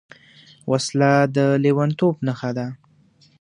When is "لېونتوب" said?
1.63-2.15